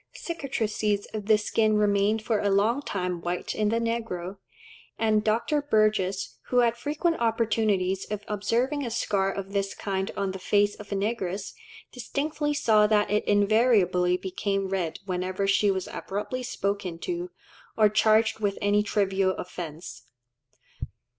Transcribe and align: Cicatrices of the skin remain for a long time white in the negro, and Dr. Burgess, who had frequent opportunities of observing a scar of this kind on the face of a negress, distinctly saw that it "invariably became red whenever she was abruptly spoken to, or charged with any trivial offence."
Cicatrices 0.15 1.05
of 1.13 1.27
the 1.27 1.37
skin 1.37 1.77
remain 1.77 2.17
for 2.17 2.39
a 2.39 2.49
long 2.49 2.81
time 2.81 3.21
white 3.21 3.53
in 3.53 3.69
the 3.69 3.77
negro, 3.77 4.37
and 4.97 5.23
Dr. 5.23 5.61
Burgess, 5.61 6.39
who 6.47 6.57
had 6.57 6.75
frequent 6.75 7.17
opportunities 7.21 8.05
of 8.05 8.23
observing 8.27 8.83
a 8.83 8.89
scar 8.89 9.31
of 9.31 9.53
this 9.53 9.75
kind 9.75 10.09
on 10.17 10.31
the 10.31 10.39
face 10.39 10.73
of 10.73 10.91
a 10.91 10.95
negress, 10.95 11.53
distinctly 11.91 12.51
saw 12.51 12.87
that 12.87 13.11
it 13.11 13.23
"invariably 13.25 14.17
became 14.17 14.69
red 14.69 14.97
whenever 15.05 15.45
she 15.45 15.69
was 15.69 15.87
abruptly 15.89 16.41
spoken 16.41 16.97
to, 16.97 17.29
or 17.77 17.87
charged 17.87 18.39
with 18.39 18.57
any 18.59 18.81
trivial 18.81 19.33
offence." 19.37 20.05